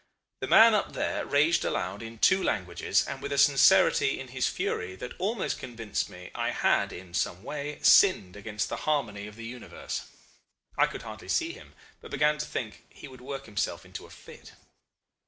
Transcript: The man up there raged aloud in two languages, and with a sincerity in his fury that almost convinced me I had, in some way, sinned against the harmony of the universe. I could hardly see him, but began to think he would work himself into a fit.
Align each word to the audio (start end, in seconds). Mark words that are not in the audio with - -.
The 0.39 0.47
man 0.47 0.73
up 0.73 0.93
there 0.93 1.27
raged 1.27 1.63
aloud 1.63 2.01
in 2.01 2.17
two 2.17 2.41
languages, 2.43 3.05
and 3.05 3.21
with 3.21 3.31
a 3.31 3.37
sincerity 3.37 4.19
in 4.19 4.29
his 4.29 4.47
fury 4.47 4.95
that 4.95 5.13
almost 5.19 5.59
convinced 5.59 6.09
me 6.09 6.31
I 6.33 6.49
had, 6.49 6.91
in 6.91 7.13
some 7.13 7.43
way, 7.43 7.77
sinned 7.83 8.35
against 8.35 8.67
the 8.67 8.77
harmony 8.89 9.27
of 9.27 9.35
the 9.35 9.45
universe. 9.45 10.07
I 10.75 10.87
could 10.87 11.03
hardly 11.03 11.29
see 11.29 11.53
him, 11.53 11.75
but 11.99 12.09
began 12.09 12.39
to 12.39 12.47
think 12.47 12.83
he 12.89 13.07
would 13.07 13.21
work 13.21 13.45
himself 13.45 13.85
into 13.85 14.07
a 14.07 14.09
fit. 14.09 14.53